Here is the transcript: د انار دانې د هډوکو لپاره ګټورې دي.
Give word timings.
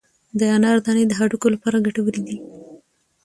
د 0.39 0.41
انار 0.55 0.77
دانې 0.85 1.03
د 1.07 1.13
هډوکو 1.19 1.47
لپاره 1.55 1.83
ګټورې 1.85 2.21
دي. 2.27 2.37